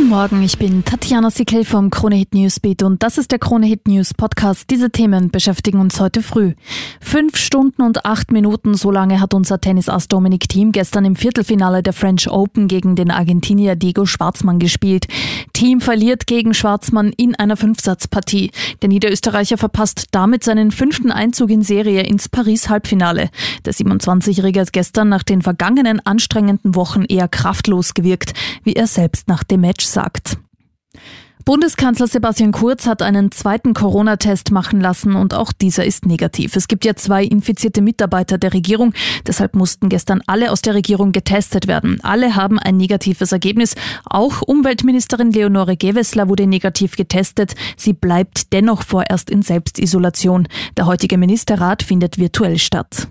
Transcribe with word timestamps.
Guten 0.00 0.12
Morgen, 0.12 0.42
ich 0.42 0.56
bin 0.56 0.82
Tatjana 0.82 1.30
Sickel 1.30 1.62
vom 1.62 1.90
Krone 1.90 2.16
Hit 2.16 2.32
Newsbeat 2.32 2.82
und 2.82 3.02
das 3.02 3.18
ist 3.18 3.32
der 3.32 3.38
Krone 3.38 3.66
Hit 3.66 3.86
News 3.86 4.14
Podcast. 4.14 4.70
Diese 4.70 4.90
Themen 4.90 5.30
beschäftigen 5.30 5.78
uns 5.78 6.00
heute 6.00 6.22
früh. 6.22 6.54
Fünf 7.02 7.36
Stunden 7.36 7.82
und 7.82 8.06
acht 8.06 8.32
Minuten, 8.32 8.72
so 8.72 8.90
lange 8.90 9.20
hat 9.20 9.34
unser 9.34 9.60
Tennisass 9.60 10.08
Dominik 10.08 10.48
Thiem 10.48 10.72
gestern 10.72 11.04
im 11.04 11.16
Viertelfinale 11.16 11.82
der 11.82 11.92
French 11.92 12.30
Open 12.30 12.66
gegen 12.66 12.96
den 12.96 13.10
Argentinier 13.10 13.76
Diego 13.76 14.06
Schwarzmann 14.06 14.58
gespielt. 14.58 15.06
Thiem 15.52 15.82
verliert 15.82 16.26
gegen 16.26 16.54
Schwarzmann 16.54 17.12
in 17.18 17.34
einer 17.34 17.58
Fünfsatzpartie. 17.58 18.52
Der 18.80 18.88
Niederösterreicher 18.88 19.58
verpasst 19.58 20.06
damit 20.12 20.44
seinen 20.44 20.70
fünften 20.70 21.12
Einzug 21.12 21.50
in 21.50 21.60
Serie 21.60 22.04
ins 22.04 22.30
Paris-Halbfinale. 22.30 23.28
Der 23.66 23.74
27-Jährige 23.74 24.60
hat 24.60 24.72
gestern 24.72 25.10
nach 25.10 25.24
den 25.24 25.42
vergangenen 25.42 26.00
anstrengenden 26.00 26.74
Wochen 26.74 27.04
eher 27.04 27.28
kraftlos 27.28 27.92
gewirkt, 27.92 28.32
wie 28.64 28.72
er 28.72 28.86
selbst 28.86 29.28
nach 29.28 29.44
dem 29.44 29.60
Match 29.60 29.89
sagt. 29.90 30.38
Bundeskanzler 31.44 32.06
Sebastian 32.06 32.52
Kurz 32.52 32.86
hat 32.86 33.00
einen 33.02 33.32
zweiten 33.32 33.72
Corona-Test 33.72 34.52
machen 34.52 34.80
lassen 34.80 35.16
und 35.16 35.32
auch 35.34 35.52
dieser 35.52 35.84
ist 35.84 36.04
negativ. 36.04 36.54
Es 36.54 36.68
gibt 36.68 36.84
ja 36.84 36.94
zwei 36.94 37.24
infizierte 37.24 37.80
Mitarbeiter 37.80 38.36
der 38.36 38.52
Regierung, 38.52 38.92
deshalb 39.26 39.56
mussten 39.56 39.88
gestern 39.88 40.20
alle 40.26 40.52
aus 40.52 40.60
der 40.60 40.74
Regierung 40.74 41.12
getestet 41.12 41.66
werden. 41.66 41.98
Alle 42.02 42.36
haben 42.36 42.58
ein 42.58 42.76
negatives 42.76 43.32
Ergebnis. 43.32 43.74
Auch 44.04 44.42
Umweltministerin 44.42 45.32
Leonore 45.32 45.76
Gewessler 45.76 46.28
wurde 46.28 46.46
negativ 46.46 46.94
getestet. 46.96 47.54
Sie 47.76 47.94
bleibt 47.94 48.52
dennoch 48.52 48.82
vorerst 48.82 49.30
in 49.30 49.42
Selbstisolation. 49.42 50.46
Der 50.76 50.86
heutige 50.86 51.16
Ministerrat 51.16 51.82
findet 51.82 52.18
virtuell 52.18 52.58
statt. 52.58 53.08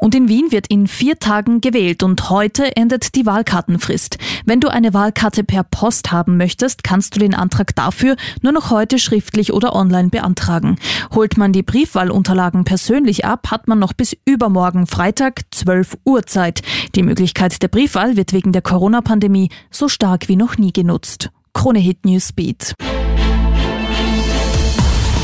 Und 0.00 0.14
in 0.14 0.28
Wien 0.28 0.50
wird 0.50 0.66
in 0.68 0.86
vier 0.86 1.18
Tagen 1.18 1.60
gewählt 1.60 2.02
und 2.02 2.30
heute 2.30 2.74
endet 2.74 3.14
die 3.14 3.26
Wahlkartenfrist. 3.26 4.16
Wenn 4.46 4.58
du 4.58 4.68
eine 4.68 4.94
Wahlkarte 4.94 5.44
per 5.44 5.62
Post 5.62 6.10
haben 6.10 6.38
möchtest, 6.38 6.82
kannst 6.82 7.14
du 7.14 7.20
den 7.20 7.34
Antrag 7.34 7.74
dafür 7.74 8.16
nur 8.40 8.52
noch 8.52 8.70
heute 8.70 8.98
schriftlich 8.98 9.52
oder 9.52 9.76
online 9.76 10.08
beantragen. 10.08 10.76
Holt 11.14 11.36
man 11.36 11.52
die 11.52 11.62
Briefwahlunterlagen 11.62 12.64
persönlich 12.64 13.26
ab, 13.26 13.50
hat 13.50 13.68
man 13.68 13.78
noch 13.78 13.92
bis 13.92 14.16
übermorgen 14.24 14.86
Freitag 14.86 15.42
12 15.50 15.98
Uhr 16.06 16.24
Zeit. 16.24 16.62
Die 16.94 17.02
Möglichkeit 17.02 17.60
der 17.62 17.68
Briefwahl 17.68 18.16
wird 18.16 18.32
wegen 18.32 18.52
der 18.52 18.62
Corona-Pandemie 18.62 19.50
so 19.70 19.88
stark 19.88 20.28
wie 20.28 20.36
noch 20.36 20.56
nie 20.56 20.72
genutzt. 20.72 21.28
Krone 21.52 21.78
Hit 21.78 22.06
Newsbeat. 22.06 22.72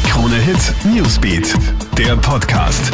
Krone 0.05 0.37
Hit 0.37 0.75
Newsbeat, 0.85 1.55
der 1.97 2.17
Podcast. 2.17 2.93